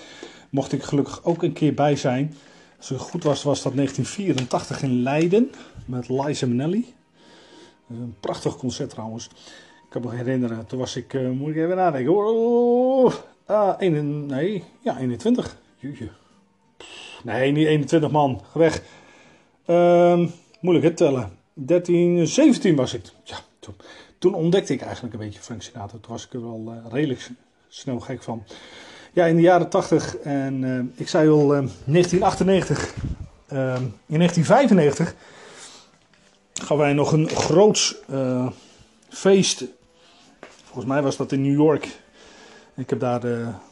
Mocht 0.51 0.73
ik 0.73 0.83
gelukkig 0.83 1.25
ook 1.25 1.43
een 1.43 1.53
keer 1.53 1.75
bij 1.75 1.97
zijn. 1.97 2.35
Als 2.79 2.89
het 2.89 3.01
goed 3.01 3.25
was, 3.25 3.43
was 3.43 3.63
dat 3.63 3.75
1984 3.75 4.83
in 4.83 5.03
Leiden 5.03 5.51
met 5.87 6.09
Liza 6.09 6.47
Minnelli. 6.47 6.95
Een 7.91 8.15
prachtig 8.21 8.57
concert 8.57 8.91
trouwens. 8.91 9.29
Ik 9.95 10.01
kan 10.01 10.11
me 10.11 10.17
herinneren, 10.17 10.67
toen 10.67 10.79
was 10.79 10.97
ik, 10.97 11.13
uh, 11.13 11.31
moet 11.31 11.49
ik 11.49 11.57
even 11.57 11.77
nadenken. 11.77 12.15
Oh, 12.15 13.13
ah, 13.47 13.75
een, 13.79 14.27
nee, 14.27 14.65
ja, 14.81 14.99
21. 14.99 15.57
Jeetje. 15.77 16.09
Nee, 17.23 17.53
niet 17.53 17.67
21 17.67 18.11
man. 18.11 18.43
Weg. 18.53 18.83
Um, 19.67 20.31
moeilijk 20.61 20.87
het 20.87 20.97
tellen. 20.97 21.31
13, 21.53 22.27
17 22.27 22.77
was 22.77 22.95
ik. 22.95 23.03
Ja, 23.25 23.37
toen, 23.59 23.75
toen, 24.19 24.35
ontdekte 24.35 24.73
ik 24.73 24.81
eigenlijk 24.81 25.15
een 25.15 25.21
beetje 25.21 25.41
Frank 25.41 25.63
Sinatra. 25.63 25.99
Toen 26.01 26.13
was 26.13 26.27
ik 26.27 26.33
er 26.33 26.43
wel 26.43 26.65
uh, 26.67 26.93
redelijk 26.93 27.31
snel 27.69 28.01
gek 28.01 28.23
van. 28.23 28.45
Ja, 29.13 29.27
in 29.27 29.37
de 29.37 29.43
jaren 29.43 29.69
80 29.69 30.17
en 30.17 30.63
uh, 30.63 30.81
ik 30.95 31.09
zei 31.09 31.29
al 31.29 31.49
1998. 31.49 32.95
in 33.49 34.19
1995 34.19 35.15
gaan 36.55 36.77
wij 36.77 36.93
nog 36.93 37.13
een 37.13 37.29
groot 37.29 38.03
uh, 38.11 38.47
feest. 39.09 39.65
Volgens 40.75 40.95
mij 40.95 41.03
was 41.03 41.17
dat 41.17 41.33
in 41.33 41.43
New 41.43 41.55
York. 41.55 42.01
Ik 42.77 42.91
heb 42.91 43.01
daar 43.01 43.21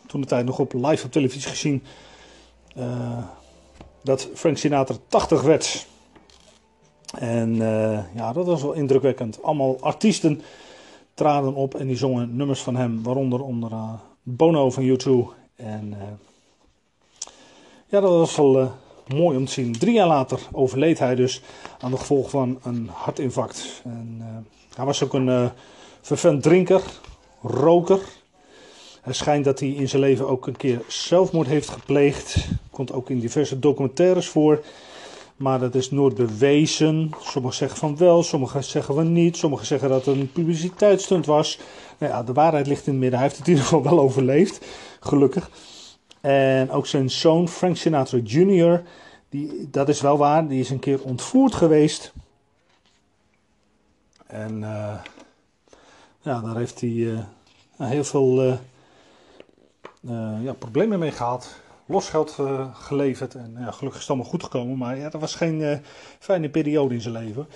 toen 0.07 0.21
de 0.21 0.27
tijd 0.27 0.47
nog 0.47 0.59
op 0.59 0.73
live 0.73 1.05
op 1.05 1.13
televisie 1.13 1.51
gezien. 1.51 1.83
Uh, 2.77 3.19
dat 4.03 4.29
Frank 4.35 4.57
Sinatra 4.57 4.97
80 5.09 5.43
werd. 5.43 5.87
En 7.19 7.55
uh, 7.55 8.15
ja, 8.15 8.33
dat 8.33 8.47
was 8.47 8.63
wel 8.63 8.73
indrukwekkend. 8.73 9.43
Allemaal 9.43 9.81
artiesten 9.81 10.41
traden 11.15 11.55
op 11.55 11.75
en 11.75 11.87
die 11.87 11.97
zongen 11.97 12.37
nummers 12.37 12.61
van 12.61 12.77
hem, 12.77 13.03
waaronder 13.03 13.43
onder 13.43 13.71
Bono 14.23 14.71
van 14.71 14.85
U2. 14.85 15.07
En 15.57 15.95
ja, 17.87 18.01
dat 18.01 18.11
was 18.11 18.37
wel 18.37 18.73
mooi 19.07 19.37
om 19.37 19.45
te 19.45 19.53
zien. 19.53 19.73
Drie 19.73 19.95
jaar 19.95 20.07
later 20.09 20.41
overleed 20.53 20.99
hij 20.99 21.15
dus 21.15 21.43
aan 21.81 21.91
de 21.91 21.97
gevolg 21.97 22.31
van 22.31 22.59
een 22.63 22.89
hartinfarct. 22.93 23.83
En, 23.85 24.23
hij 24.75 24.85
was 24.85 25.03
ook 25.03 25.15
een 25.15 25.53
vervent 26.03 26.43
drinker, 26.43 26.83
roker. 27.43 28.01
Het 29.03 29.17
schijnt 29.17 29.45
dat 29.45 29.61
hij 29.61 29.69
in 29.69 29.89
zijn 29.89 30.03
leven 30.03 30.29
ook 30.29 30.47
een 30.47 30.57
keer 30.57 30.83
zelfmoord 30.87 31.47
heeft 31.47 31.69
gepleegd. 31.69 32.49
Komt 32.71 32.93
ook 32.93 33.11
in 33.11 33.19
diverse 33.19 33.59
documentaires 33.59 34.29
voor. 34.29 34.65
Maar 35.37 35.59
dat 35.59 35.75
is 35.75 35.91
nooit 35.91 36.15
bewezen. 36.15 37.11
Sommigen 37.21 37.57
zeggen 37.57 37.79
van 37.79 37.97
wel, 37.97 38.23
sommigen 38.23 38.65
zeggen 38.65 38.95
van 38.95 39.13
niet. 39.13 39.37
Sommigen 39.37 39.67
zeggen 39.67 39.89
dat 39.89 40.05
het 40.05 40.17
een 40.17 40.33
publiciteitsstunt 40.33 41.27
was. 41.27 41.59
Nou 41.99 42.13
ja, 42.13 42.23
de 42.23 42.33
waarheid 42.33 42.67
ligt 42.67 42.87
in 42.87 42.93
het 42.93 43.01
midden. 43.01 43.19
Hij 43.19 43.29
heeft 43.29 43.39
het 43.39 43.49
in 43.49 43.53
ieder 43.53 43.69
geval 43.69 43.91
wel 43.91 44.01
overleefd. 44.01 44.67
Gelukkig. 45.01 45.51
En 46.21 46.71
ook 46.71 46.87
zijn 46.87 47.11
zoon 47.11 47.49
Frank 47.49 47.77
Sinatra 47.77 48.19
Jr. 48.25 48.83
Die, 49.29 49.69
dat 49.71 49.89
is 49.89 50.01
wel 50.01 50.19
waar. 50.19 50.49
Die 50.49 50.61
is 50.61 50.71
een 50.71 50.79
keer 50.79 51.03
ontvoerd 51.03 51.55
geweest. 51.55 52.13
En 54.27 54.61
uh, 54.61 54.95
ja, 56.23 56.41
daar 56.41 56.57
heeft 56.57 56.81
hij 56.81 56.91
uh, 56.91 57.21
heel 57.77 58.05
veel... 58.05 58.45
Uh, 58.45 58.55
uh, 60.01 60.45
ja, 60.45 60.53
problemen 60.53 60.99
mee 60.99 61.13
gehad. 61.13 61.61
Losgeld 61.87 62.39
geleverd. 62.73 63.35
En 63.35 63.57
ja, 63.59 63.71
gelukkig 63.71 63.95
is 63.95 64.01
het 64.01 64.09
allemaal 64.09 64.31
goed 64.31 64.43
gekomen. 64.43 64.79
Maar 64.79 64.97
ja, 64.97 65.09
dat 65.09 65.21
was 65.21 65.35
geen 65.35 65.83
fijne 66.19 66.49
periode 66.51 66.95
in 66.95 67.01
zijn 67.01 67.15
leven. 67.15 67.47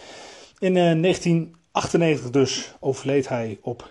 In 0.58 0.74
1998 0.74 2.30
dus 2.30 2.74
overleed 2.80 3.28
hij 3.28 3.58
op 3.62 3.90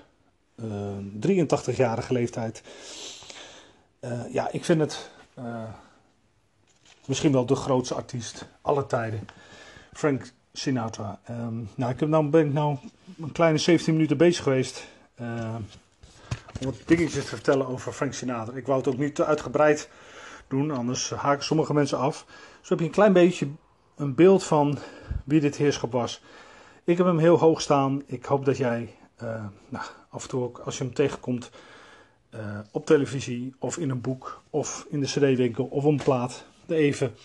83-jarige 1.19 2.13
leeftijd. 2.13 2.63
ja, 4.31 4.51
ik 4.51 4.65
vind 4.65 4.79
het 4.79 5.09
misschien 7.05 7.31
wel 7.31 7.45
de 7.45 7.55
grootste 7.55 7.95
artiest 7.95 8.45
aller 8.61 8.85
tijden. 8.85 9.27
Frank 9.93 10.31
Sinatra. 10.57 11.19
Um, 11.29 11.69
nou, 11.75 11.91
ik 11.91 11.99
heb 11.99 12.09
nou, 12.09 12.29
ben 12.29 12.45
ik 12.45 12.53
nou 12.53 12.77
een 13.21 13.31
kleine 13.31 13.57
17 13.57 13.93
minuten 13.93 14.17
bezig 14.17 14.43
geweest 14.43 14.87
om 16.59 16.65
wat 16.65 16.75
dingetjes 16.85 17.23
te 17.23 17.35
vertellen 17.35 17.67
over 17.67 17.91
Frank 17.91 18.13
Sinatra. 18.13 18.55
Ik 18.55 18.65
wou 18.65 18.77
het 18.77 18.87
ook 18.87 18.97
niet 18.97 19.15
te 19.15 19.25
uitgebreid 19.25 19.89
doen, 20.47 20.71
anders 20.71 21.09
haken 21.09 21.43
sommige 21.43 21.73
mensen 21.73 21.97
af. 21.97 22.25
Zo 22.61 22.69
heb 22.69 22.79
je 22.79 22.85
een 22.85 22.91
klein 22.91 23.13
beetje 23.13 23.47
een 23.95 24.15
beeld 24.15 24.43
van 24.43 24.77
wie 25.23 25.39
dit 25.39 25.55
heerschap 25.55 25.91
was. 25.91 26.21
Ik 26.83 26.97
heb 26.97 27.05
hem 27.05 27.19
heel 27.19 27.39
hoog 27.39 27.61
staan. 27.61 28.03
Ik 28.05 28.25
hoop 28.25 28.45
dat 28.45 28.57
jij 28.57 28.95
uh, 29.23 29.45
nou, 29.69 29.85
af 30.09 30.23
en 30.23 30.29
toe 30.29 30.43
ook, 30.43 30.59
als 30.59 30.77
je 30.77 30.83
hem 30.83 30.93
tegenkomt, 30.93 31.49
uh, 32.35 32.59
op 32.71 32.85
televisie 32.85 33.53
of 33.59 33.77
in 33.77 33.89
een 33.89 34.01
boek 34.01 34.41
of 34.49 34.85
in 34.89 34.99
de 34.99 35.05
cd-winkel 35.05 35.65
of 35.65 35.83
een 35.83 36.01
plaat, 36.03 36.45
even, 36.67 37.15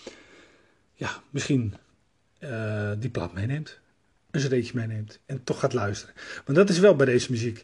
ja, 0.93 1.09
misschien 1.29 1.73
uh, 2.43 2.91
die 2.97 3.09
plaat 3.09 3.33
meeneemt. 3.33 3.79
Een 4.31 4.41
cd'tje 4.41 4.71
meeneemt 4.73 5.19
en 5.25 5.43
toch 5.43 5.59
gaat 5.59 5.73
luisteren. 5.73 6.15
Want 6.45 6.57
dat 6.57 6.69
is 6.69 6.79
wel 6.79 6.95
bij 6.95 7.05
deze 7.05 7.31
muziek 7.31 7.63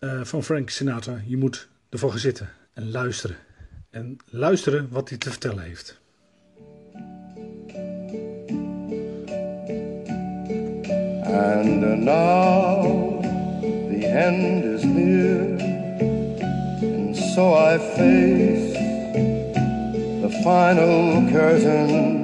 uh, 0.00 0.24
van 0.24 0.44
Frank 0.44 0.70
Sinatra. 0.70 1.20
Je 1.26 1.36
moet 1.36 1.68
ervoor 1.90 2.10
gaan 2.10 2.18
zitten 2.18 2.48
en 2.72 2.90
luisteren. 2.90 3.36
En 3.90 4.16
luisteren 4.30 4.88
wat 4.90 5.08
hij 5.08 5.18
te 5.18 5.30
vertellen 5.30 5.62
heeft. 5.62 6.02
And 11.24 12.04
now 12.04 13.20
the 13.62 14.06
end 14.06 14.64
is 14.64 14.84
near, 14.84 15.58
so 17.14 17.54
I 17.54 17.78
face 17.78 18.72
the 20.20 20.28
final 20.42 21.26
curtain. 21.30 22.23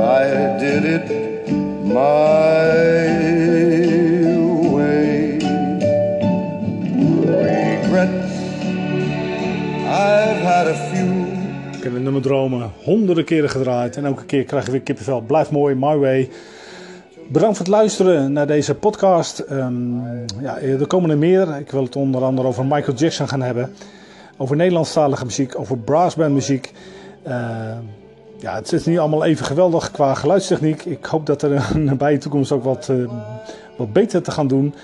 I 0.00 0.58
did 0.58 0.84
it 0.84 1.04
my 1.84 2.80
Ik 11.80 11.86
heb 11.86 11.94
het 11.94 12.02
nummer 12.02 12.22
Dromen 12.22 12.70
honderden 12.82 13.24
keren 13.24 13.50
gedraaid. 13.50 13.96
En 13.96 14.04
elke 14.04 14.24
keer 14.24 14.44
krijg 14.44 14.64
je 14.64 14.70
weer 14.70 14.80
kippenvel. 14.80 15.20
Blijft 15.20 15.50
mooi, 15.50 15.74
my 15.74 15.96
way. 15.96 16.30
Bedankt 17.28 17.56
voor 17.56 17.66
het 17.66 17.74
luisteren 17.74 18.32
naar 18.32 18.46
deze 18.46 18.74
podcast. 18.74 19.44
Um, 19.50 20.02
ja, 20.40 20.58
er 20.58 20.86
komen 20.86 21.10
er 21.10 21.18
meer. 21.18 21.56
Ik 21.58 21.70
wil 21.70 21.82
het 21.82 21.96
onder 21.96 22.22
andere 22.22 22.48
over 22.48 22.64
Michael 22.64 22.96
Jackson 22.96 23.28
gaan 23.28 23.42
hebben. 23.42 23.72
Over 24.36 24.56
Nederlandstalige 24.56 25.24
muziek. 25.24 25.58
Over 25.58 25.78
brassband 25.78 26.32
muziek. 26.32 26.72
Uh, 27.28 27.76
ja, 28.40 28.54
het 28.54 28.72
is 28.72 28.84
niet 28.84 28.98
allemaal 28.98 29.24
even 29.24 29.46
geweldig 29.46 29.90
qua 29.90 30.14
geluidstechniek. 30.14 30.84
Ik 30.84 31.04
hoop 31.04 31.26
dat 31.26 31.42
er 31.42 31.70
in 31.74 31.96
de 31.98 32.18
toekomst 32.18 32.52
ook 32.52 32.64
wat, 32.64 32.88
uh, 32.90 33.10
wat 33.76 33.92
beter 33.92 34.22
te 34.22 34.30
gaan 34.30 34.48
doen. 34.48 34.74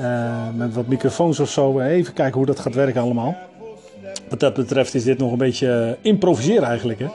Uh, 0.00 0.46
met 0.54 0.74
wat 0.74 0.86
microfoons 0.86 1.40
of 1.40 1.50
zo. 1.50 1.80
Even 1.80 2.12
kijken 2.12 2.36
hoe 2.36 2.46
dat 2.46 2.60
gaat 2.60 2.74
werken 2.74 3.00
allemaal. 3.00 3.36
Wat 4.28 4.40
dat 4.40 4.54
betreft 4.54 4.94
is 4.94 5.04
dit 5.04 5.18
nog 5.18 5.32
een 5.32 5.38
beetje 5.38 5.96
uh, 6.02 6.10
improviseren 6.10 6.62
eigenlijk. 6.68 6.98
Hè? 6.98 7.06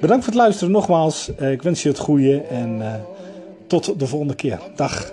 Bedankt 0.00 0.24
voor 0.24 0.32
het 0.32 0.42
luisteren 0.42 0.72
nogmaals. 0.72 1.28
Ik 1.28 1.62
wens 1.62 1.82
je 1.82 1.88
het 1.88 1.98
goede 1.98 2.42
en 2.42 2.82
tot 3.66 3.98
de 3.98 4.06
volgende 4.06 4.34
keer. 4.34 4.60
Dag. 4.76 5.12